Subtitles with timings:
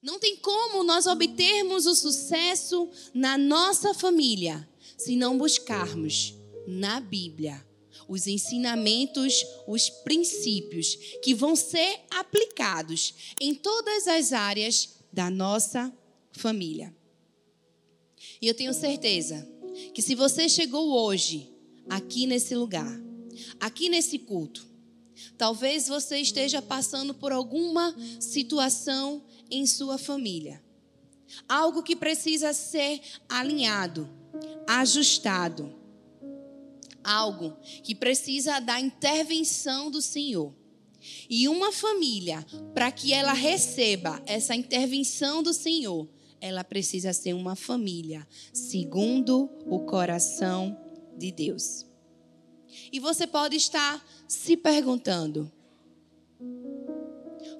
[0.00, 6.34] Não tem como nós obtermos o sucesso na nossa família se não buscarmos
[6.66, 7.66] na Bíblia
[8.06, 15.92] os ensinamentos, os princípios que vão ser aplicados em todas as áreas da nossa
[16.32, 16.94] família.
[18.40, 19.46] E eu tenho certeza
[19.92, 21.52] que se você chegou hoje
[21.88, 23.00] aqui nesse lugar,
[23.60, 24.66] aqui nesse culto,
[25.36, 30.62] talvez você esteja passando por alguma situação em sua família.
[31.48, 34.08] Algo que precisa ser alinhado,
[34.66, 35.74] ajustado.
[37.04, 40.54] Algo que precisa da intervenção do Senhor.
[41.28, 42.44] E uma família,
[42.74, 46.08] para que ela receba essa intervenção do Senhor,
[46.40, 50.76] ela precisa ser uma família segundo o coração
[51.16, 51.86] de Deus.
[52.92, 55.50] E você pode estar se perguntando: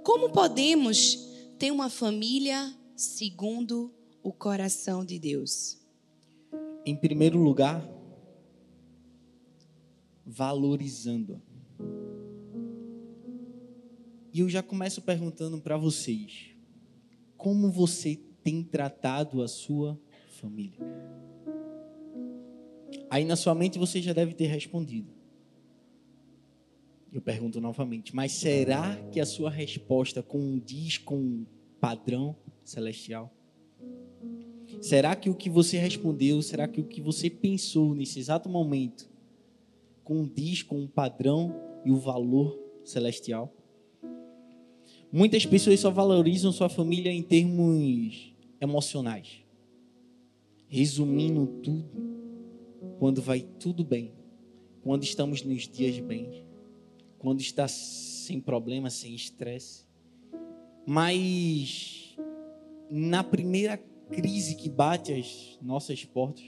[0.02, 1.27] como podemos
[1.58, 5.76] ter uma família segundo o coração de Deus?
[6.86, 7.86] Em primeiro lugar,
[10.24, 11.40] valorizando-a.
[14.32, 16.50] E eu já começo perguntando para vocês:
[17.36, 20.00] como você tem tratado a sua
[20.40, 20.78] família?
[23.10, 25.17] Aí na sua mente você já deve ter respondido.
[27.12, 31.46] Eu pergunto novamente, mas será que a sua resposta condiz com o
[31.80, 33.32] padrão celestial?
[34.82, 39.08] Será que o que você respondeu, será que o que você pensou nesse exato momento
[40.04, 43.52] condiz com o padrão e o valor celestial?
[45.10, 49.42] Muitas pessoas só valorizam sua família em termos emocionais.
[50.68, 51.88] Resumindo tudo,
[52.98, 54.12] quando vai tudo bem,
[54.82, 56.44] quando estamos nos dias bem,
[57.18, 59.86] quando está sem problema, sem estresse.
[60.86, 62.16] Mas
[62.90, 63.76] na primeira
[64.10, 66.44] crise que bate às nossas portas,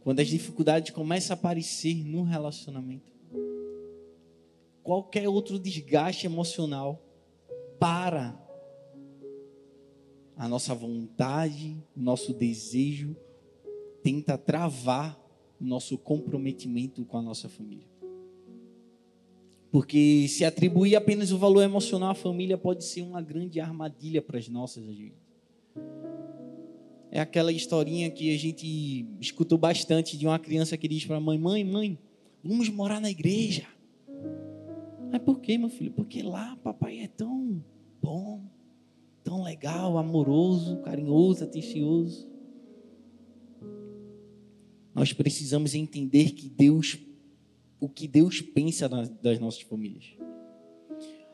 [0.00, 3.12] quando as dificuldades começam a aparecer no relacionamento,
[4.82, 7.02] qualquer outro desgaste emocional
[7.78, 8.40] para
[10.36, 13.16] a nossa vontade, nosso desejo,
[14.02, 15.18] tenta travar
[15.60, 17.86] nosso comprometimento com a nossa família.
[19.70, 24.38] Porque se atribuir apenas o valor emocional à família pode ser uma grande armadilha para
[24.38, 25.18] as nossas agentes.
[27.10, 31.20] É aquela historinha que a gente escutou bastante de uma criança que diz para a
[31.20, 31.98] mãe: Mãe, mãe,
[32.42, 33.66] vamos morar na igreja.
[35.10, 35.92] Mas por quê, meu filho?
[35.92, 37.62] Porque lá papai é tão
[38.02, 38.42] bom,
[39.22, 42.35] tão legal, amoroso, carinhoso, atencioso
[44.96, 46.96] nós precisamos entender que Deus,
[47.78, 50.06] o que Deus pensa das nossas famílias.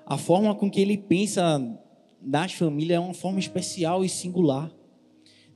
[0.05, 1.61] A forma com que Ele pensa
[2.21, 4.69] nas famílias é uma forma especial e singular.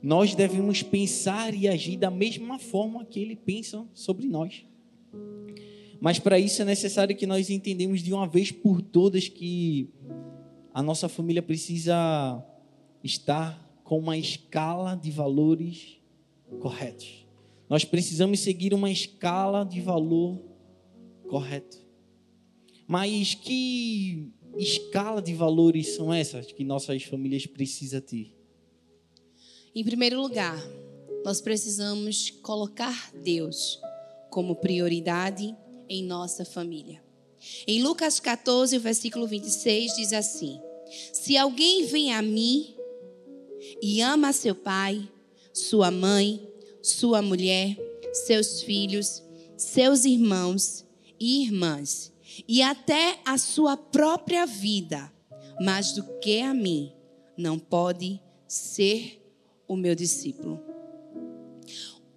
[0.01, 4.65] Nós devemos pensar e agir da mesma forma que Ele pensa sobre nós.
[5.99, 9.89] Mas para isso é necessário que nós entendamos de uma vez por todas que
[10.73, 12.41] a nossa família precisa
[13.03, 15.97] estar com uma escala de valores
[16.61, 17.26] corretos.
[17.69, 20.41] Nós precisamos seguir uma escala de valor
[21.27, 21.85] correto.
[22.87, 28.33] Mas que escala de valores são essas que nossas famílias precisam ter?
[29.75, 30.57] Em primeiro lugar,
[31.23, 33.79] nós precisamos colocar Deus
[34.29, 35.55] como prioridade
[35.89, 37.03] em nossa família.
[37.67, 40.59] Em Lucas 14, versículo 26 diz assim:
[41.13, 42.75] Se alguém vem a mim
[43.81, 45.07] e ama seu pai,
[45.53, 46.47] sua mãe,
[46.81, 47.77] sua mulher,
[48.13, 49.23] seus filhos,
[49.55, 50.85] seus irmãos
[51.19, 52.11] e irmãs,
[52.47, 55.11] e até a sua própria vida,
[55.59, 56.91] mais do que a mim,
[57.37, 59.21] não pode ser
[59.67, 60.61] o meu discípulo.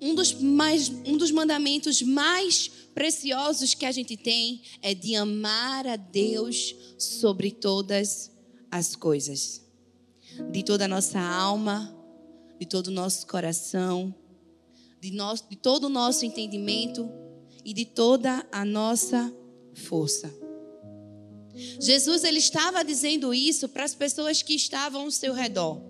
[0.01, 5.87] Um dos, mais, um dos mandamentos mais preciosos que a gente tem é de amar
[5.87, 8.31] a Deus sobre todas
[8.71, 9.63] as coisas.
[10.51, 11.95] De toda a nossa alma,
[12.59, 14.15] de todo o nosso coração,
[15.01, 17.11] de, nós, de todo o nosso entendimento
[17.65, 19.33] e de toda a nossa
[19.75, 20.33] força.
[21.81, 25.81] Jesus ele estava dizendo isso para as pessoas que estavam ao seu redor.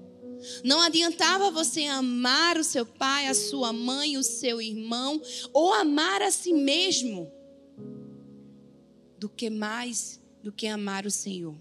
[0.64, 5.20] Não adiantava você amar o seu pai, a sua mãe, o seu irmão,
[5.52, 7.30] ou amar a si mesmo,
[9.18, 11.54] do que mais do que amar o Senhor.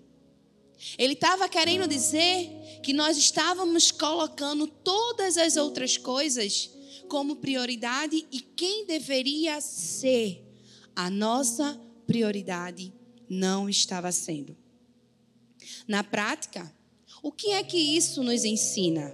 [0.98, 2.50] Ele estava querendo dizer
[2.82, 6.72] que nós estávamos colocando todas as outras coisas
[7.10, 10.46] como prioridade e quem deveria ser
[10.96, 12.94] a nossa prioridade
[13.28, 14.56] não estava sendo.
[15.88, 16.74] Na prática,
[17.22, 19.14] o que é que isso nos ensina?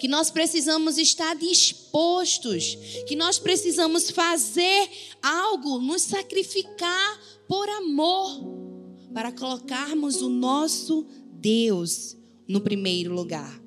[0.00, 2.76] Que nós precisamos estar dispostos,
[3.06, 4.90] que nós precisamos fazer
[5.22, 8.56] algo, nos sacrificar por amor,
[9.12, 12.16] para colocarmos o nosso Deus
[12.48, 13.65] no primeiro lugar.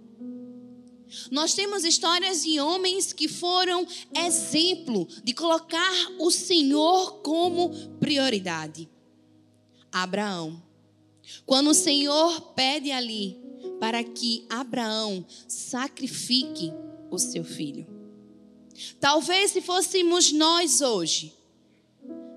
[1.32, 3.86] Nós temos histórias de homens que foram
[4.16, 8.90] exemplo de colocar o Senhor como prioridade.
[9.92, 10.62] Abraão.
[11.46, 13.38] Quando o Senhor pede ali
[13.80, 16.72] para que Abraão sacrifique
[17.10, 17.88] o seu filho.
[19.00, 21.34] Talvez se fôssemos nós hoje,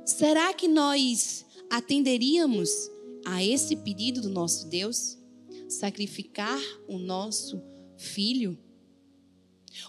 [0.04, 2.70] será que nós atenderíamos
[3.24, 5.18] a esse pedido do nosso Deus?
[5.68, 7.62] Sacrificar o nosso
[7.96, 8.58] filho?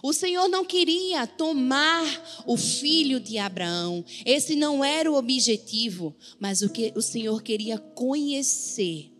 [0.02, 2.04] O Senhor não queria tomar
[2.46, 4.04] o filho de Abraão.
[4.24, 9.12] Esse não era o objetivo, mas o que o Senhor queria conhecer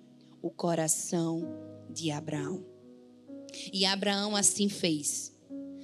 [0.43, 1.47] o coração
[1.91, 2.65] de Abraão.
[3.73, 5.33] E Abraão assim fez.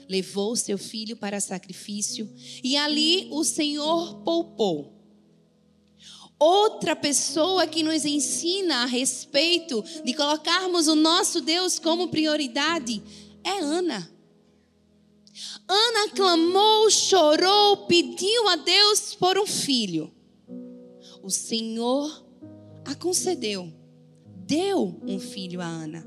[0.08, 2.28] Levou seu filho para sacrifício
[2.64, 5.00] e ali o Senhor poupou.
[6.38, 13.02] Outra pessoa que nos ensina a respeito de colocarmos o nosso Deus como prioridade
[13.44, 14.10] é Ana.
[15.72, 20.12] Ana clamou, chorou, pediu a Deus por um filho.
[21.22, 22.26] O Senhor
[22.84, 23.72] a concedeu,
[24.38, 26.04] deu um filho a Ana.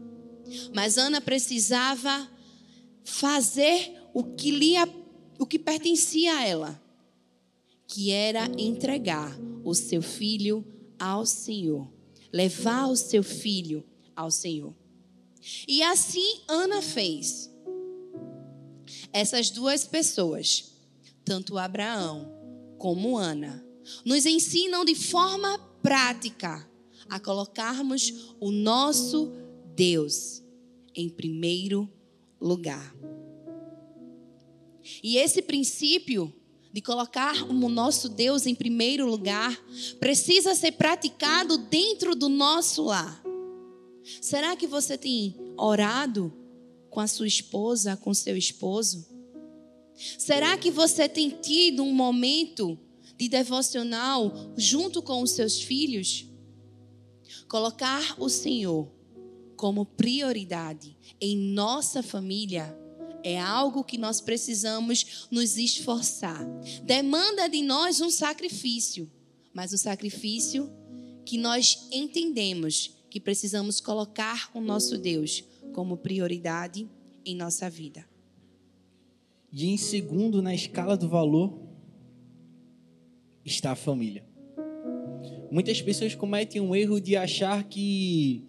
[0.76, 2.30] Mas Ana precisava
[3.06, 4.74] fazer o que, lhe,
[5.40, 6.84] o que pertencia a ela,
[7.88, 9.34] que era entregar
[9.64, 10.66] o seu filho
[11.00, 11.90] ao Senhor,
[12.34, 13.82] levar o seu filho
[14.14, 14.76] ao Senhor.
[15.66, 17.53] E assim Ana fez
[19.14, 20.74] essas duas pessoas,
[21.24, 22.30] tanto Abraão
[22.78, 23.64] como Ana,
[24.04, 26.68] nos ensinam de forma prática
[27.08, 29.32] a colocarmos o nosso
[29.76, 30.42] Deus
[30.96, 31.90] em primeiro
[32.42, 32.94] lugar.
[35.02, 36.34] E esse princípio
[36.72, 39.56] de colocar o nosso Deus em primeiro lugar
[40.00, 43.22] precisa ser praticado dentro do nosso lar.
[44.20, 46.34] Será que você tem orado
[46.94, 49.04] com a sua esposa, com seu esposo?
[50.20, 52.78] Será que você tem tido um momento
[53.18, 56.28] de devocional junto com os seus filhos?
[57.48, 58.92] Colocar o Senhor
[59.58, 62.78] como prioridade em nossa família
[63.24, 66.46] é algo que nós precisamos nos esforçar.
[66.84, 69.12] Demanda de nós um sacrifício,
[69.52, 70.72] mas um sacrifício
[71.26, 75.44] que nós entendemos que precisamos colocar o nosso Deus
[75.74, 76.90] como prioridade
[77.26, 78.06] em nossa vida.
[79.52, 81.60] E em segundo, na escala do valor,
[83.44, 84.24] está a família.
[85.52, 88.48] Muitas pessoas cometem um erro de achar que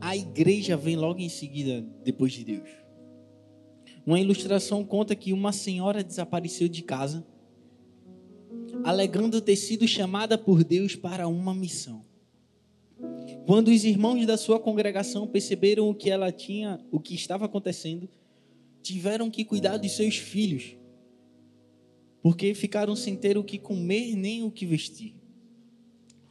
[0.00, 2.68] a igreja vem logo em seguida depois de Deus.
[4.04, 7.24] Uma ilustração conta que uma senhora desapareceu de casa,
[8.82, 12.09] alegando ter sido chamada por Deus para uma missão.
[13.46, 18.08] Quando os irmãos da sua congregação perceberam o que ela tinha, o que estava acontecendo,
[18.82, 20.76] tiveram que cuidar de seus filhos,
[22.22, 25.14] porque ficaram sem ter o que comer nem o que vestir.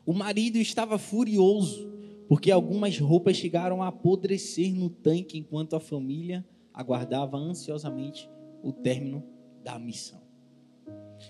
[0.06, 1.92] O marido estava furioso,
[2.28, 8.30] porque algumas roupas chegaram a apodrecer no tanque enquanto a família aguardava ansiosamente
[8.64, 9.24] o término
[9.64, 10.22] da missão.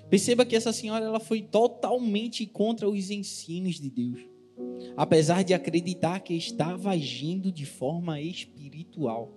[0.09, 4.28] Perceba que essa senhora ela foi totalmente contra os ensinos de Deus
[4.95, 9.31] apesar de acreditar que estava agindo de forma espiritual.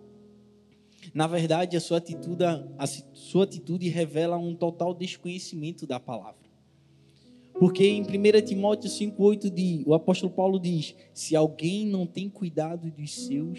[1.12, 2.44] Na verdade, a sua atitude,
[2.78, 6.42] a sua atitude revela um total desconhecimento da palavra.
[7.58, 8.06] Porque em 1
[8.44, 13.58] Timóteo 5,8 o apóstolo Paulo diz: Se alguém não tem cuidado dos seus,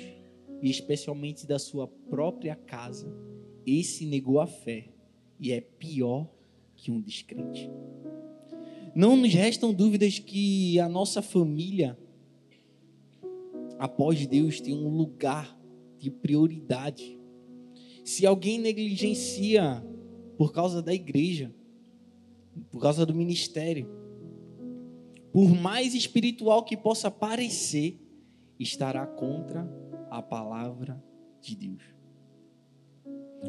[0.62, 3.14] e especialmente da sua própria casa,
[3.66, 4.90] esse negou a fé
[5.40, 6.28] e é pior
[6.76, 7.70] que um descrente.
[8.96, 11.98] Não nos restam dúvidas que a nossa família,
[13.80, 15.58] após Deus, tem um lugar
[15.98, 17.18] de prioridade.
[18.06, 19.84] Se alguém negligencia
[20.38, 21.54] por causa da igreja,
[22.70, 23.90] por causa do ministério,
[25.32, 28.00] por mais espiritual que possa parecer,
[28.60, 29.68] estará contra
[30.12, 31.04] a palavra
[31.42, 31.82] de Deus.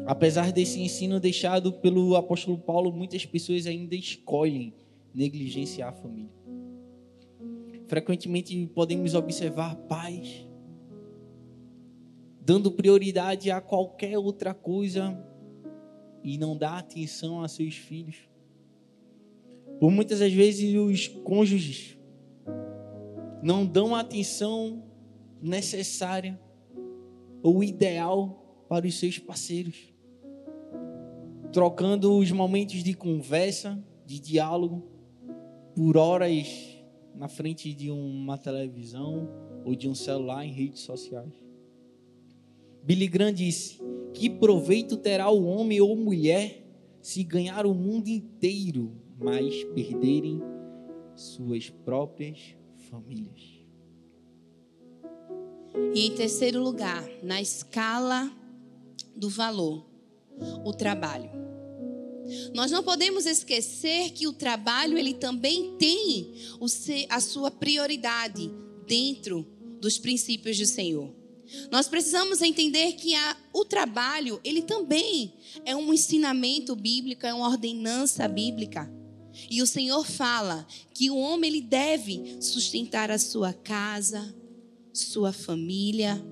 [0.07, 4.73] Apesar desse ensino deixado pelo apóstolo Paulo, muitas pessoas ainda escolhem
[5.15, 6.33] negligenciar a família.
[7.87, 10.45] Frequentemente podemos observar pais
[12.45, 15.17] dando prioridade a qualquer outra coisa
[16.23, 18.29] e não dar atenção a seus filhos.
[19.79, 21.97] Por muitas das vezes os cônjuges
[23.41, 24.83] não dão a atenção
[25.41, 26.39] necessária
[27.41, 29.91] ou ideal para os seus parceiros,
[31.51, 34.94] trocando os momentos de conversa, de diálogo,
[35.75, 36.47] por horas
[37.13, 39.29] na frente de uma televisão
[39.65, 41.33] ou de um celular em redes sociais.
[42.81, 43.79] Billy Graham disse:
[44.13, 46.63] Que proveito terá o homem ou mulher
[47.01, 50.41] se ganhar o mundo inteiro, mas perderem
[51.15, 52.55] suas próprias
[52.89, 53.65] famílias?
[55.93, 58.31] E em terceiro lugar, na escala
[59.15, 59.85] do valor,
[60.63, 61.44] o trabalho.
[62.53, 66.33] Nós não podemos esquecer que o trabalho ele também tem
[67.09, 68.51] a sua prioridade
[68.87, 69.45] dentro
[69.79, 71.13] dos princípios do Senhor.
[71.71, 77.47] Nós precisamos entender que a, o trabalho ele também é um ensinamento bíblico, é uma
[77.47, 78.91] ordenança bíblica.
[79.49, 84.33] E o Senhor fala que o homem ele deve sustentar a sua casa,
[84.93, 86.23] sua família.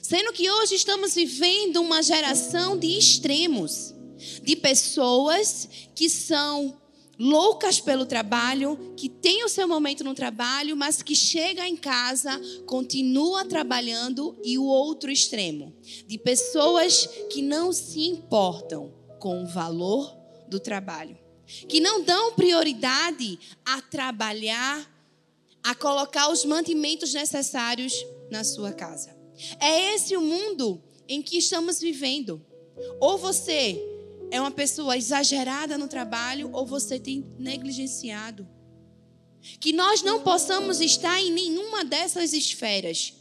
[0.00, 3.94] Sendo que hoje estamos vivendo uma geração de extremos,
[4.42, 6.76] de pessoas que são
[7.18, 12.38] loucas pelo trabalho, que tem o seu momento no trabalho, mas que chega em casa,
[12.66, 15.74] continua trabalhando e o outro extremo,
[16.06, 20.14] de pessoas que não se importam com o valor
[20.48, 21.18] do trabalho,
[21.68, 24.94] que não dão prioridade a trabalhar
[25.62, 27.92] a colocar os mantimentos necessários
[28.30, 29.16] na sua casa.
[29.58, 32.40] É esse o mundo em que estamos vivendo.
[33.00, 33.95] Ou você
[34.30, 38.48] é uma pessoa exagerada no trabalho, ou você tem negligenciado.
[39.60, 43.14] Que nós não possamos estar em nenhuma dessas esferas,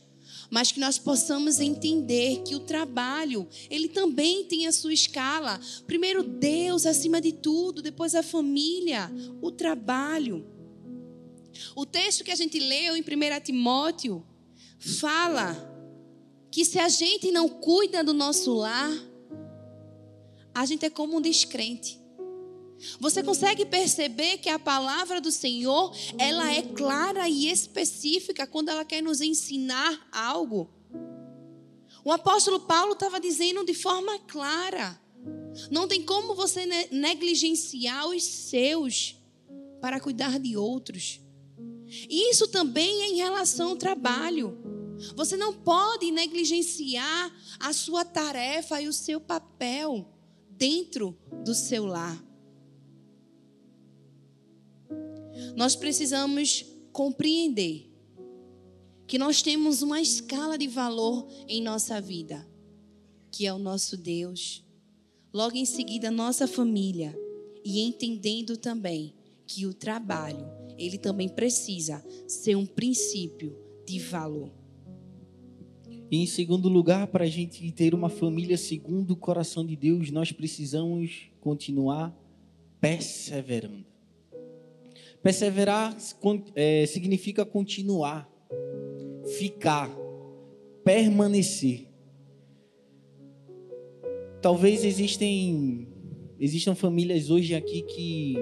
[0.50, 5.60] mas que nós possamos entender que o trabalho, ele também tem a sua escala.
[5.86, 10.46] Primeiro Deus acima de tudo, depois a família, o trabalho.
[11.76, 13.06] O texto que a gente leu em 1
[13.44, 14.26] Timóteo
[14.80, 15.72] fala
[16.52, 18.92] que se a gente não cuida do nosso lar,
[20.56, 22.02] a gente é como um descrente.
[23.00, 28.86] Você consegue perceber que a palavra do Senhor, ela é clara e específica quando ela
[28.86, 30.70] quer nos ensinar algo.
[32.06, 35.00] O apóstolo Paulo estava dizendo de forma clara:
[35.70, 39.18] não tem como você negligenciar os seus
[39.82, 41.20] para cuidar de outros.
[42.10, 44.58] Isso também é em relação ao trabalho.
[45.16, 50.15] Você não pode negligenciar a sua tarefa e o seu papel
[50.58, 52.24] dentro do seu lar.
[55.56, 57.92] Nós precisamos compreender
[59.08, 62.48] que nós temos uma escala de valor em nossa vida,
[63.32, 64.64] que é o nosso Deus,
[65.34, 67.18] logo em seguida nossa família,
[67.64, 69.14] e entendendo também
[69.46, 70.46] que o trabalho
[70.78, 74.65] ele também precisa ser um princípio de valor.
[76.12, 80.12] E em segundo lugar, para a gente ter uma família segundo o coração de Deus,
[80.12, 82.16] nós precisamos continuar
[82.80, 83.86] perseverando.
[85.24, 85.98] Perseverar
[86.54, 88.30] é, significa continuar,
[89.40, 89.90] ficar,
[90.84, 91.88] permanecer.
[94.40, 95.88] Talvez existem,
[96.40, 98.36] existam famílias hoje aqui que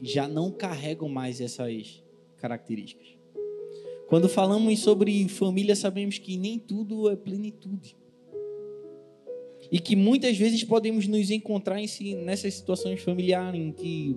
[0.00, 2.04] já não carregam mais essas
[2.36, 3.23] características.
[4.14, 7.96] Quando falamos sobre família, sabemos que nem tudo é plenitude.
[9.72, 14.16] E que muitas vezes podemos nos encontrar em, nessas situações familiares em que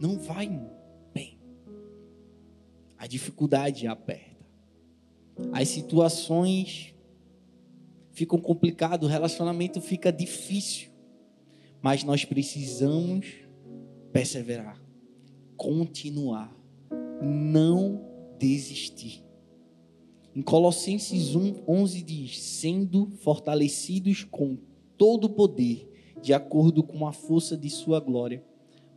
[0.00, 0.48] não vai
[1.14, 1.38] bem.
[2.98, 4.44] A dificuldade aperta.
[5.52, 6.92] As situações
[8.10, 10.90] ficam complicadas, o relacionamento fica difícil.
[11.80, 13.32] Mas nós precisamos
[14.12, 14.82] perseverar,
[15.56, 16.52] continuar,
[17.22, 18.11] não
[18.42, 19.22] desistir.
[20.34, 24.58] Em Colossenses 1, 11 diz: sendo fortalecidos com
[24.98, 25.88] todo o poder,
[26.20, 28.44] de acordo com a força de Sua glória,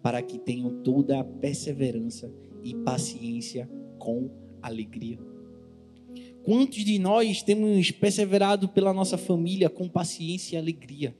[0.01, 2.33] para que tenham toda a perseverança
[2.63, 5.19] e paciência com alegria.
[6.43, 11.15] Quantos de nós temos perseverado pela nossa família com paciência e alegria?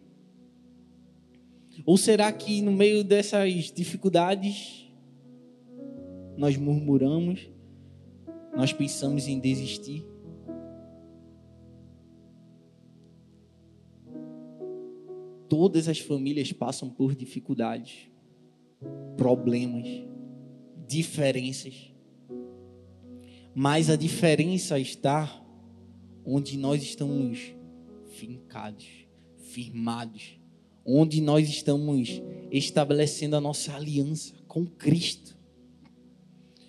[1.85, 4.85] Ou será que no meio dessas dificuldades
[6.37, 7.49] nós murmuramos,
[8.55, 10.05] nós pensamos em desistir?
[15.47, 18.09] Todas as famílias passam por dificuldades,
[19.15, 19.87] problemas,
[20.87, 21.93] diferenças.
[23.53, 25.41] Mas a diferença está
[26.25, 27.53] onde nós estamos
[28.09, 28.87] fincados,
[29.37, 30.39] firmados
[30.85, 32.21] onde nós estamos
[32.51, 35.34] estabelecendo a nossa aliança com Cristo.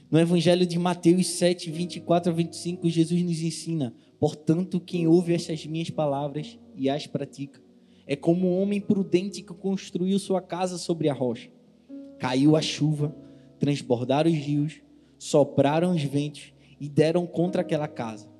[0.08, 5.66] No Evangelho de Mateus 7, 24 a 25, Jesus nos ensina: Portanto, quem ouve estas
[5.66, 7.60] minhas palavras e as pratica,
[8.06, 11.50] é como um homem prudente que construiu sua casa sobre a rocha.
[12.20, 13.16] Caiu a chuva,
[13.58, 14.80] transbordaram os rios,
[15.18, 18.30] sopraram os ventos e deram contra aquela casa.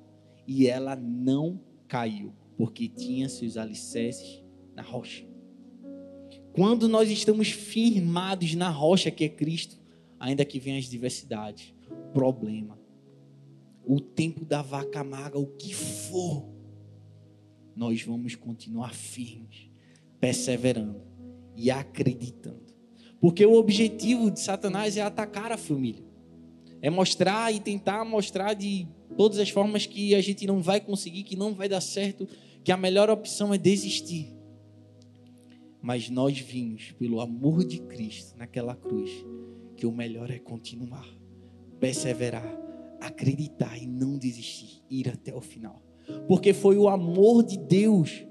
[0.47, 4.41] E ela não caiu, porque tinha seus alicerces
[4.73, 5.25] na rocha.
[6.53, 9.77] Quando nós estamos firmados na rocha que é Cristo,
[10.19, 11.73] ainda que venham as diversidades,
[12.13, 12.79] problema,
[13.85, 16.45] o tempo da vaca magra, o que for,
[17.75, 19.69] nós vamos continuar firmes,
[20.19, 21.01] perseverando
[21.55, 22.73] e acreditando.
[23.19, 26.03] Porque o objetivo de Satanás é atacar a família.
[26.81, 31.23] É mostrar e tentar mostrar de todas as formas que a gente não vai conseguir,
[31.23, 32.27] que não vai dar certo,
[32.63, 34.35] que a melhor opção é desistir.
[35.81, 39.09] Mas nós vimos, pelo amor de Cristo naquela cruz,
[39.77, 41.07] que o melhor é continuar,
[41.79, 42.59] perseverar,
[42.99, 45.81] acreditar e não desistir, ir até o final.
[46.27, 48.25] Porque foi o amor de Deus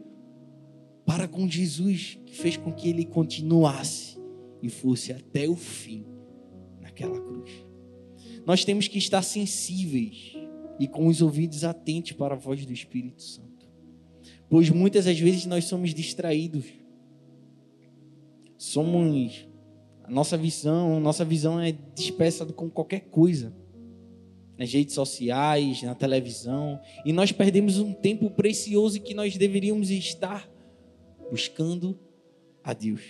[1.07, 4.19] para com Jesus que fez com que ele continuasse
[4.61, 6.05] e fosse até o fim
[6.81, 7.51] naquela cruz.
[8.45, 10.35] Nós temos que estar sensíveis
[10.81, 13.69] e com os ouvidos atentos para a voz do Espírito Santo.
[14.49, 16.67] Pois muitas das vezes nós somos distraídos.
[18.57, 19.47] Somos
[20.07, 23.53] a nossa visão, nossa visão é dispersa com qualquer coisa.
[24.57, 30.49] Nas redes sociais, na televisão, e nós perdemos um tempo precioso que nós deveríamos estar
[31.31, 31.99] buscando
[32.65, 33.03] a Deus,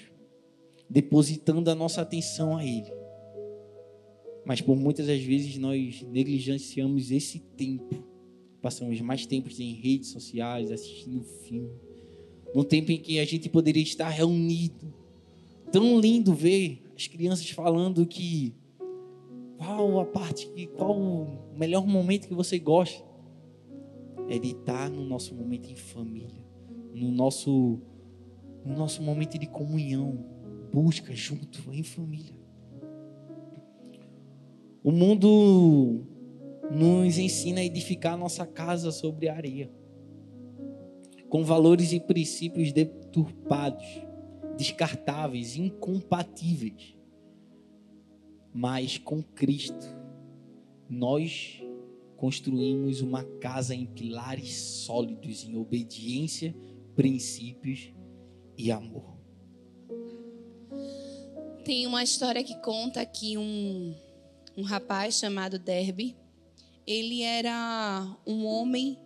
[0.91, 2.91] depositando a nossa atenção a Ele.
[4.45, 8.03] Mas por muitas das vezes nós negligenciamos esse tempo.
[8.61, 11.71] Passamos mais tempo em redes sociais, assistindo filme.
[12.55, 14.93] Num tempo em que a gente poderia estar reunido.
[15.71, 18.55] Tão lindo ver as crianças falando que
[19.59, 23.05] qual a parte que qual o melhor momento que você gosta
[24.29, 26.45] é de estar no nosso momento em família,
[26.95, 27.79] no nosso
[28.65, 30.19] no nosso momento de comunhão,
[30.73, 32.35] busca junto em família.
[34.83, 36.05] O mundo
[36.69, 39.71] nos ensina a edificar nossa casa sobre areia,
[41.29, 43.87] com valores e princípios deturpados
[44.57, 46.97] descartáveis, incompatíveis.
[48.53, 49.87] Mas com Cristo,
[50.89, 51.63] nós
[52.17, 56.55] construímos uma casa em pilares sólidos, em obediência,
[56.95, 57.93] princípios
[58.57, 59.17] e amor.
[61.65, 63.95] Tem uma história que conta que um,
[64.57, 66.17] um rapaz chamado Derby,
[66.87, 68.99] ele era um homem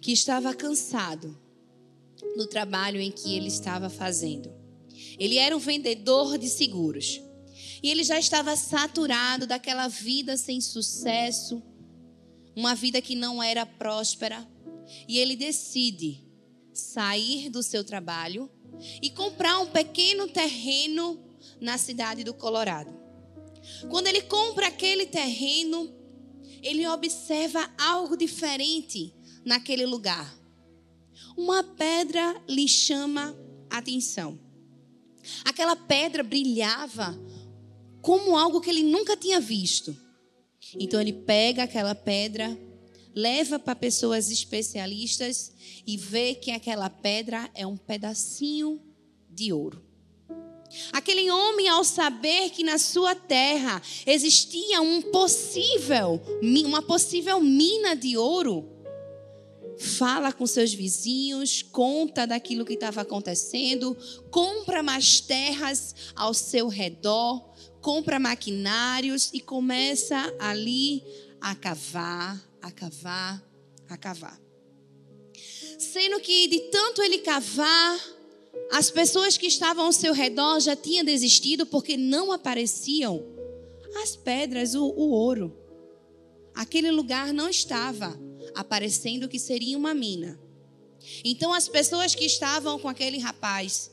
[0.00, 1.45] que estava cansado
[2.36, 4.52] no trabalho em que ele estava fazendo.
[5.18, 7.20] Ele era um vendedor de seguros.
[7.82, 11.62] E ele já estava saturado daquela vida sem sucesso,
[12.54, 14.46] uma vida que não era próspera.
[15.08, 16.24] E ele decide
[16.72, 18.50] sair do seu trabalho
[19.02, 21.22] e comprar um pequeno terreno
[21.60, 22.94] na cidade do Colorado.
[23.88, 25.94] Quando ele compra aquele terreno,
[26.62, 30.45] ele observa algo diferente naquele lugar
[31.36, 33.36] uma pedra lhe chama
[33.70, 34.38] a atenção.
[35.44, 37.18] Aquela pedra brilhava
[38.00, 39.96] como algo que ele nunca tinha visto.
[40.78, 42.56] Então ele pega aquela pedra,
[43.14, 45.52] leva para pessoas especialistas
[45.86, 48.80] e vê que aquela pedra é um pedacinho
[49.28, 49.84] de ouro.
[50.92, 58.16] Aquele homem, ao saber que na sua terra existia um possível, uma possível mina de
[58.16, 58.75] ouro,
[59.78, 63.96] fala com seus vizinhos, conta daquilo que estava acontecendo,
[64.30, 67.42] compra mais terras ao seu redor,
[67.80, 71.04] compra maquinários e começa ali
[71.40, 73.42] a cavar, a cavar,
[73.88, 74.40] a cavar.
[75.78, 78.00] Sendo que de tanto ele cavar,
[78.72, 83.24] as pessoas que estavam ao seu redor já tinham desistido porque não apareciam
[84.02, 85.56] as pedras, o, o ouro.
[86.54, 88.18] Aquele lugar não estava
[88.56, 90.38] aparecendo que seria uma mina.
[91.24, 93.90] Então as pessoas que estavam com aquele rapaz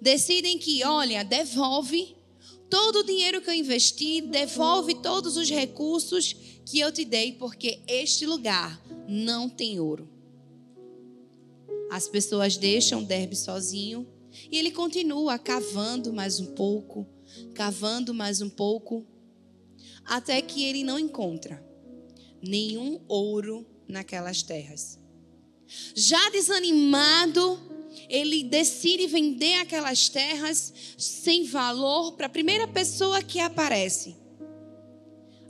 [0.00, 2.14] decidem que, olha, devolve
[2.70, 7.80] todo o dinheiro que eu investi, devolve todos os recursos que eu te dei, porque
[7.88, 10.08] este lugar não tem ouro.
[11.90, 14.06] As pessoas deixam Derbe sozinho
[14.50, 17.06] e ele continua cavando mais um pouco,
[17.54, 19.06] cavando mais um pouco,
[20.04, 21.62] até que ele não encontra
[22.42, 24.98] nenhum ouro naquelas terras.
[25.94, 27.60] Já desanimado,
[28.08, 34.16] ele decide vender aquelas terras sem valor para a primeira pessoa que aparece.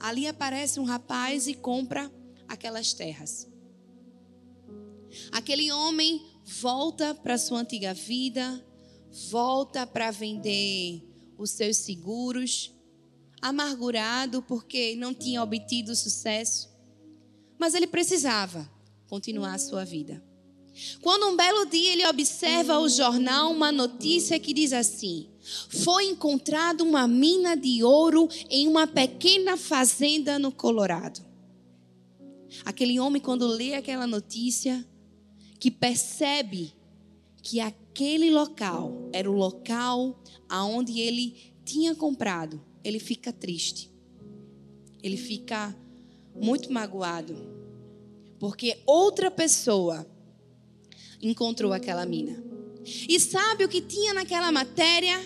[0.01, 2.11] ali aparece um rapaz e compra
[2.49, 3.49] aquelas terras.
[5.31, 8.65] Aquele homem volta para sua antiga vida,
[9.31, 11.03] volta para vender
[11.39, 12.75] os seus seguros,
[13.41, 16.72] amargurado porque não tinha obtido sucesso,
[17.63, 18.69] mas ele precisava
[19.07, 20.21] continuar a sua vida.
[21.01, 25.29] Quando um belo dia ele observa o jornal uma notícia que diz assim:
[25.69, 31.25] foi encontrada uma mina de ouro em uma pequena fazenda no Colorado.
[32.65, 34.85] Aquele homem, quando lê aquela notícia,
[35.61, 36.75] que percebe
[37.45, 43.89] que aquele local era o local aonde ele tinha comprado, ele fica triste.
[45.01, 45.73] Ele fica
[46.35, 47.37] muito magoado.
[48.39, 50.07] Porque outra pessoa
[51.21, 52.43] encontrou aquela mina.
[53.09, 55.17] E sabe o que tinha naquela matéria?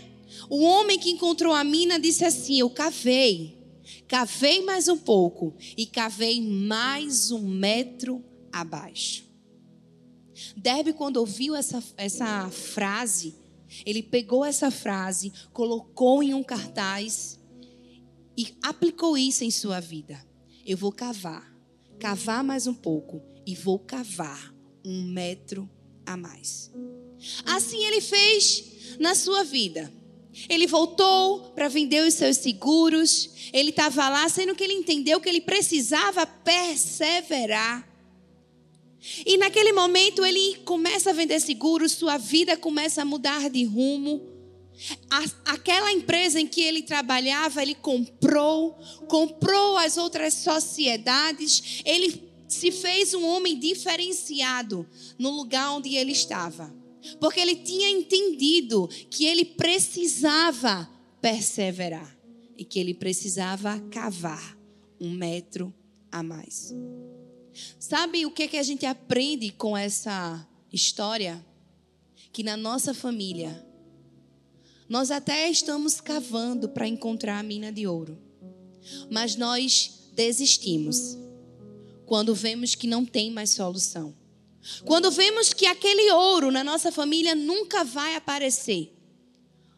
[0.50, 3.58] O homem que encontrou a mina disse assim: Eu cavei,
[4.06, 9.24] cavei mais um pouco e cavei mais um metro abaixo.
[10.56, 13.34] Derby, quando ouviu essa, essa frase,
[13.84, 17.38] ele pegou essa frase, colocou em um cartaz
[18.36, 20.25] e aplicou isso em sua vida.
[20.66, 21.48] Eu vou cavar,
[22.00, 24.52] cavar mais um pouco e vou cavar
[24.84, 25.70] um metro
[26.04, 26.72] a mais.
[27.44, 29.92] Assim ele fez na sua vida.
[30.48, 33.50] Ele voltou para vender os seus seguros.
[33.52, 37.88] Ele estava lá, sendo que ele entendeu que ele precisava perseverar.
[39.24, 44.35] E naquele momento ele começa a vender seguros, sua vida começa a mudar de rumo.
[45.44, 53.14] Aquela empresa em que ele trabalhava, ele comprou, comprou as outras sociedades, ele se fez
[53.14, 54.86] um homem diferenciado
[55.18, 56.74] no lugar onde ele estava.
[57.20, 60.88] Porque ele tinha entendido que ele precisava
[61.20, 62.16] perseverar
[62.56, 64.56] e que ele precisava cavar
[65.00, 65.72] um metro
[66.10, 66.74] a mais.
[67.78, 71.44] Sabe o que, é que a gente aprende com essa história?
[72.32, 73.64] Que na nossa família,
[74.88, 78.18] nós até estamos cavando para encontrar a mina de ouro,
[79.10, 81.16] mas nós desistimos
[82.06, 84.14] quando vemos que não tem mais solução.
[84.84, 88.92] Quando vemos que aquele ouro na nossa família nunca vai aparecer,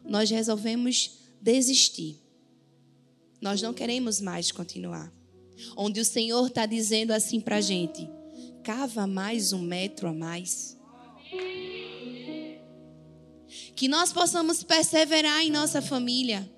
[0.03, 2.17] nós resolvemos desistir.
[3.41, 5.11] Nós não queremos mais continuar.
[5.75, 8.09] Onde o Senhor está dizendo assim para a gente:
[8.63, 10.77] cava mais um metro a mais.
[13.75, 16.49] Que nós possamos perseverar em nossa família.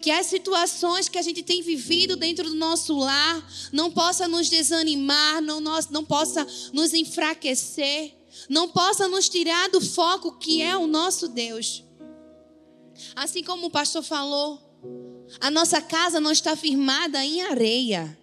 [0.00, 4.50] Que as situações que a gente tem vivido dentro do nosso lar não possa nos
[4.50, 8.14] desanimar, não, nós, não possa nos enfraquecer,
[8.48, 11.82] não possa nos tirar do foco que é o nosso Deus.
[13.16, 14.60] Assim como o pastor falou,
[15.40, 18.18] a nossa casa não está firmada em areia.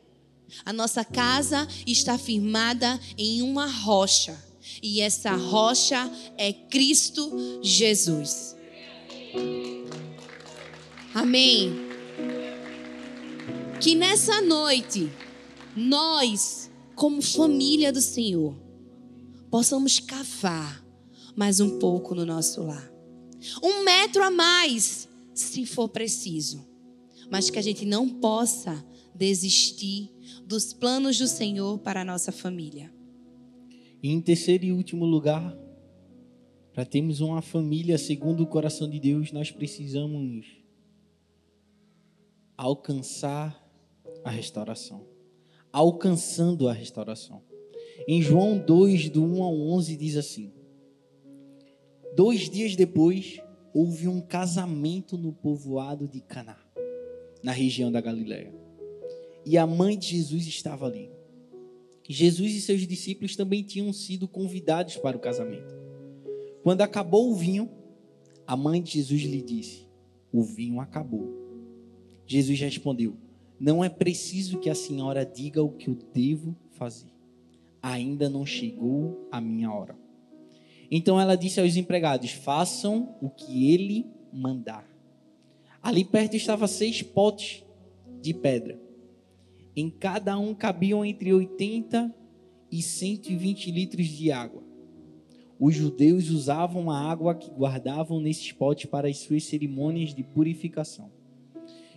[0.65, 4.48] A nossa casa está firmada em uma rocha.
[4.81, 8.55] E essa rocha é Cristo Jesus.
[11.13, 11.71] Amém.
[13.81, 15.09] Que nessa noite,
[15.75, 18.55] nós, como família do Senhor,
[19.49, 20.83] possamos cavar
[21.35, 22.91] mais um pouco no nosso lar.
[23.63, 26.67] Um metro a mais, se for preciso.
[27.31, 28.83] Mas que a gente não possa
[29.15, 30.11] desistir
[30.45, 32.91] dos planos do Senhor para a nossa família.
[34.01, 35.57] E em terceiro e último lugar,
[36.73, 40.45] para termos uma família segundo o coração de Deus, nós precisamos
[42.57, 43.65] alcançar
[44.23, 45.05] a restauração.
[45.71, 47.43] Alcançando a restauração.
[48.07, 50.51] Em João 2, do 1 ao 11, diz assim:
[52.15, 53.39] Dois dias depois,
[53.73, 56.57] houve um casamento no povoado de Caná,
[57.43, 58.59] na região da Galiléia
[59.45, 61.09] e a mãe de Jesus estava ali.
[62.11, 65.71] Jesus e seus discípulos também tinham sido convidados para o casamento.
[66.63, 67.69] Quando acabou o vinho,
[68.47, 69.85] a mãe de Jesus lhe disse:
[70.33, 71.29] O vinho acabou.
[72.25, 73.15] Jesus respondeu:
[73.59, 77.13] Não é preciso que a senhora diga o que eu devo fazer.
[77.79, 79.95] Ainda não chegou a minha hora.
[80.89, 84.89] Então ela disse aos empregados: Façam o que ele mandar.
[85.79, 87.63] Ali perto estavam seis potes
[88.19, 88.88] de pedra
[89.79, 92.13] em cada um cabiam entre 80
[92.71, 94.61] e 120 litros de água.
[95.59, 101.11] Os judeus usavam a água que guardavam nesses potes para as suas cerimônias de purificação.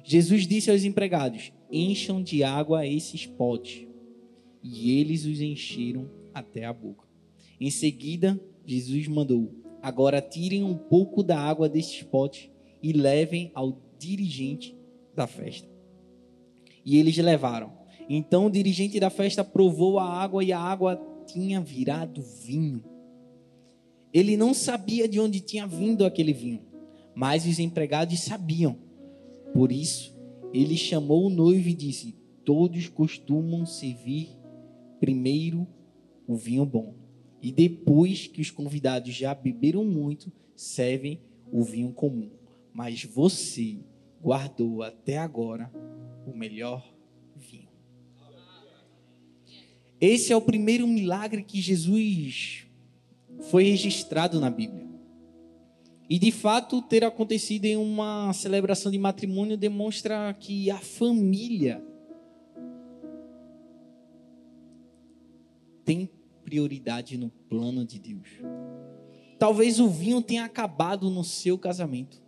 [0.04, 3.86] Jesus disse aos empregados: Encham de água esses potes.
[4.62, 7.04] E eles os encheram até a boca.
[7.60, 12.50] Em seguida, Jesus mandou: Agora tirem um pouco da água desses potes
[12.82, 14.76] e levem ao dirigente
[15.14, 15.71] da festa.
[16.84, 17.72] E eles levaram.
[18.08, 22.82] Então o dirigente da festa provou a água e a água tinha virado vinho.
[24.12, 26.60] Ele não sabia de onde tinha vindo aquele vinho,
[27.14, 28.76] mas os empregados sabiam.
[29.54, 30.14] Por isso,
[30.52, 32.14] ele chamou o noivo e disse:
[32.44, 34.36] Todos costumam servir
[35.00, 35.66] primeiro
[36.26, 36.94] o vinho bom,
[37.40, 42.30] e depois que os convidados já beberam muito, servem o vinho comum.
[42.72, 43.78] Mas você
[44.22, 45.72] guardou até agora
[46.26, 46.86] o melhor
[47.36, 47.68] vinho.
[50.00, 52.66] Esse é o primeiro milagre que Jesus
[53.50, 54.86] foi registrado na Bíblia.
[56.08, 61.82] E de fato, ter acontecido em uma celebração de matrimônio demonstra que a família
[65.84, 66.10] tem
[66.44, 68.28] prioridade no plano de Deus.
[69.38, 72.21] Talvez o vinho tenha acabado no seu casamento.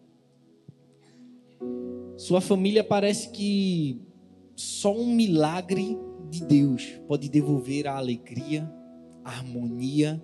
[2.16, 4.00] Sua família parece que
[4.56, 5.98] só um milagre
[6.30, 8.70] de Deus pode devolver a alegria,
[9.24, 10.22] a harmonia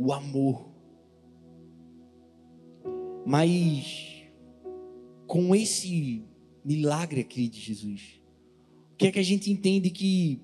[0.00, 0.70] o amor.
[3.26, 4.24] Mas
[5.26, 6.24] com esse
[6.64, 8.22] milagre aqui de Jesus,
[8.92, 10.40] o que é que a gente entende que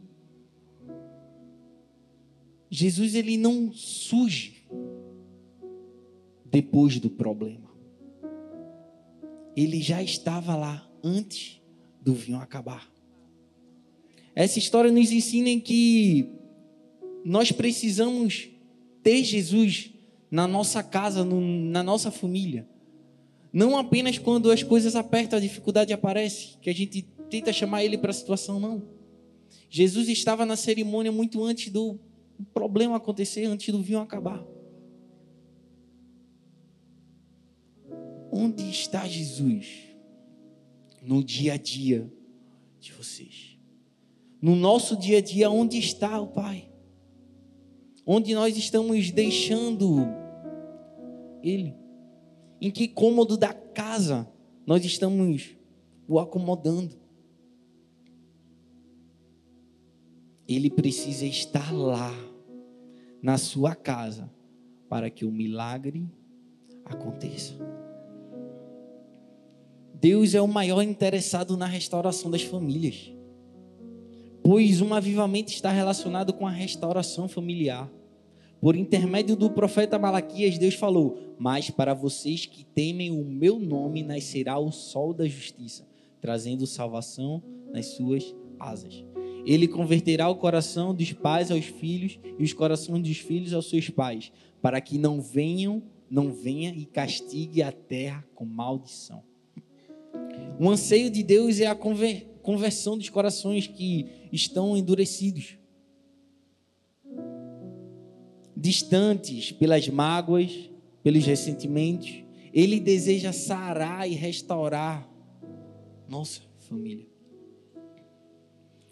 [2.71, 4.69] Jesus ele não surge
[6.45, 7.71] depois do problema.
[9.57, 11.61] Ele já estava lá antes
[12.01, 12.89] do vinho acabar.
[14.35, 16.29] Essa história nos ensina que
[17.25, 18.51] nós precisamos
[19.03, 19.91] ter Jesus
[20.31, 22.69] na nossa casa, no, na nossa família.
[23.53, 27.97] Não apenas quando as coisas apertam, a dificuldade aparece, que a gente tenta chamar ele
[27.97, 28.83] para a situação, não.
[29.71, 31.99] Jesus estava na cerimônia muito antes do
[32.53, 34.45] problema acontecer, antes do vinho acabar.
[38.37, 39.89] Onde está Jesus
[41.03, 42.13] no dia a dia
[42.79, 43.59] de vocês?
[44.41, 46.71] No nosso dia a dia, onde está o Pai?
[48.07, 49.97] onde nós estamos deixando
[51.43, 51.75] Ele.
[52.61, 54.31] Em que cômodo da casa
[54.65, 55.57] nós estamos
[56.07, 56.97] o acomodando.
[60.49, 62.13] Ele precisa estar lá,
[63.21, 64.31] na sua casa,
[64.89, 66.09] para que o milagre
[66.85, 67.55] aconteça.
[69.99, 73.11] Deus é o maior interessado na restauração das famílias,
[74.43, 77.91] pois um avivamento está relacionado com a restauração familiar.
[78.61, 84.03] Por intermédio do profeta Malaquias, Deus falou: Mas para vocês que temem o meu nome,
[84.03, 85.89] nascerá o sol da justiça,
[86.21, 89.03] trazendo salvação nas suas asas.
[89.47, 93.89] Ele converterá o coração dos pais aos filhos e os corações dos filhos aos seus
[93.89, 94.31] pais,
[94.61, 99.23] para que não venham, não venha e castigue a terra com maldição.
[100.59, 105.59] O anseio de Deus é a conversão dos corações que estão endurecidos
[108.57, 110.71] distantes pelas mágoas,
[111.03, 112.25] pelos ressentimentos.
[112.53, 115.07] Ele deseja sarar e restaurar
[116.09, 117.07] nossa família.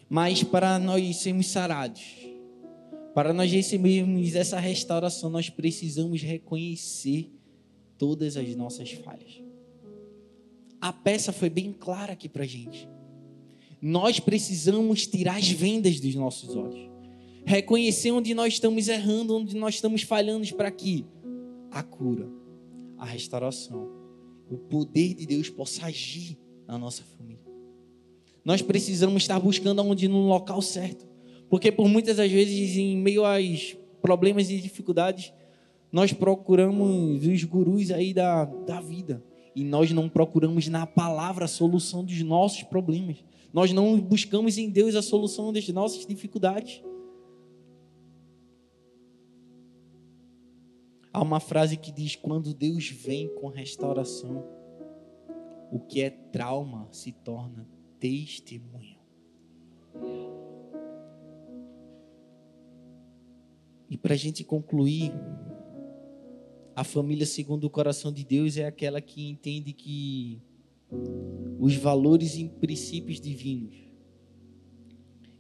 [0.09, 2.05] Mas para nós sermos sarados,
[3.14, 7.33] para nós recebermos essa restauração, nós precisamos reconhecer
[7.96, 9.44] todas as nossas falhas.
[10.85, 12.87] A peça foi bem clara aqui para gente.
[13.81, 16.92] Nós precisamos tirar as vendas dos nossos olhos
[17.47, 21.07] reconhecer onde nós estamos errando, onde nós estamos falhando para que
[21.70, 22.29] a cura,
[22.99, 23.88] a restauração,
[24.51, 27.42] o poder de Deus possa agir na nossa família.
[28.44, 31.07] Nós precisamos estar buscando onde no local certo,
[31.49, 35.33] porque por muitas das vezes em meio aos problemas e dificuldades,
[35.90, 39.23] nós procuramos os gurus aí da, da vida
[39.55, 43.23] e nós não procuramos na palavra a solução dos nossos problemas.
[43.53, 46.83] Nós não buscamos em Deus a solução das nossas dificuldades.
[51.12, 54.45] Há uma frase que diz: quando Deus vem com restauração,
[55.71, 57.69] o que é trauma se torna
[58.01, 58.99] testemunho.
[63.88, 65.12] E para a gente concluir,
[66.75, 70.43] a família segundo o coração de Deus é aquela que entende que
[71.59, 73.77] os valores e princípios divinos,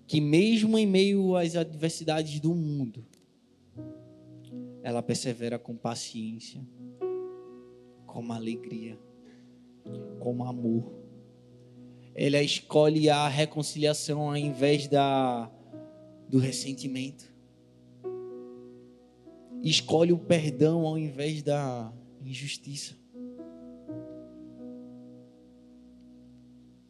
[0.06, 3.04] que mesmo em meio às adversidades do mundo,
[4.82, 6.64] ela persevera com paciência,
[8.06, 8.98] com alegria,
[10.20, 10.92] com amor.
[12.14, 15.50] Ela escolhe a reconciliação ao invés da,
[16.28, 17.33] do ressentimento.
[19.64, 22.94] Escolhe o perdão ao invés da injustiça.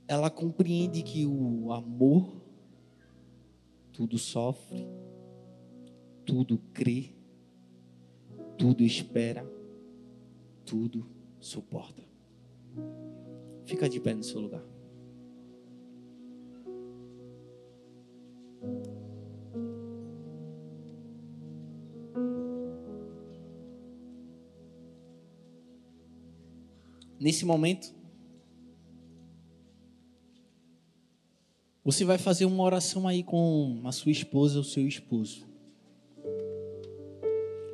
[0.06, 2.40] ela compreende que o amor
[3.92, 4.86] tudo sofre,
[6.24, 7.12] tudo crê,
[8.58, 9.46] tudo espera,
[10.64, 11.06] tudo
[11.38, 12.02] suporta.
[13.64, 14.64] Fica de pé no seu lugar.
[27.24, 27.90] Nesse momento,
[31.82, 35.46] você vai fazer uma oração aí com a sua esposa ou seu esposo.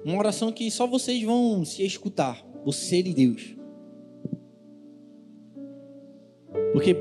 [0.04, 3.56] Uma oração que só vocês vão se escutar, você e Deus.
[6.72, 6.94] Porque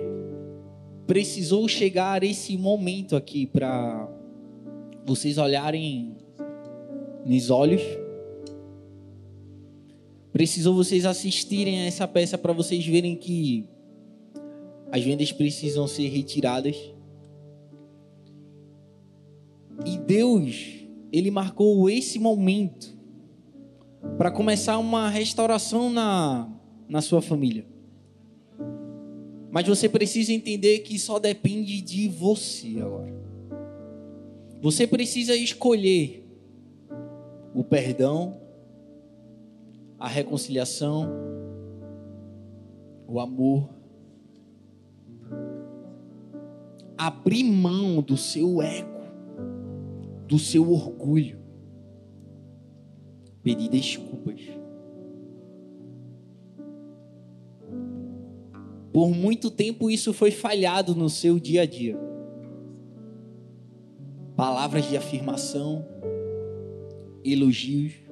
[1.05, 4.11] precisou chegar esse momento aqui para
[5.05, 6.17] vocês olharem
[7.23, 7.83] nos olhos.
[10.39, 13.67] Precisou vocês assistirem a essa peça para vocês verem que
[14.89, 16.77] as vendas precisam ser retiradas.
[19.85, 22.97] E Deus, ele marcou esse momento
[24.17, 26.49] para começar uma restauração na,
[26.87, 27.65] na sua família.
[29.51, 33.13] Mas você precisa entender que só depende de você agora.
[34.61, 36.25] Você precisa escolher
[37.53, 38.39] o perdão,
[39.99, 41.11] a reconciliação,
[43.05, 43.69] o amor.
[46.97, 48.99] Abrir mão do seu ego,
[50.27, 51.39] do seu orgulho.
[53.41, 54.41] Pedir desculpas.
[58.91, 61.97] Por muito tempo isso foi falhado no seu dia a dia.
[64.35, 65.85] Palavras de afirmação,
[67.23, 68.08] elogios.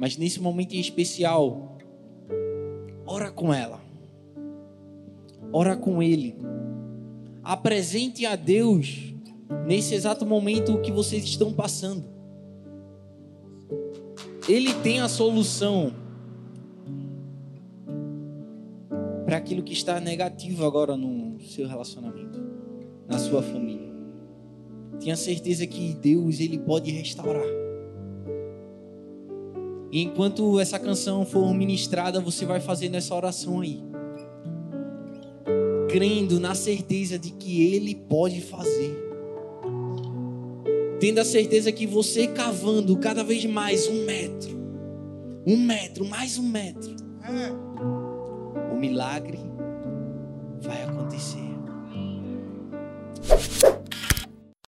[0.00, 1.76] Mas nesse momento em especial,
[3.06, 3.78] ora com ela.
[5.52, 6.34] Ora com ele.
[7.44, 9.12] Apresente a Deus
[9.66, 12.02] nesse exato momento o que vocês estão passando.
[14.48, 15.92] Ele tem a solução
[19.26, 22.40] para aquilo que está negativo agora no seu relacionamento,
[23.06, 23.90] na sua família.
[24.98, 27.59] Tenha certeza que Deus ele pode restaurar.
[29.90, 33.82] E enquanto essa canção for ministrada, você vai fazendo essa oração aí.
[35.88, 38.96] Crendo na certeza de que Ele pode fazer.
[41.00, 44.60] Tendo a certeza que você cavando cada vez mais um metro,
[45.46, 46.94] um metro, mais um metro.
[47.24, 47.70] É
[48.80, 49.38] milagre
[50.60, 51.50] vai acontecer.